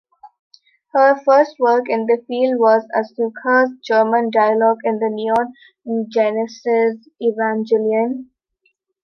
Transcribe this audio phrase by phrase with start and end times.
[0.95, 5.53] Her first work in the field was Asuka's German dialogue in "Neon
[6.09, 8.25] Genesis Evangelion".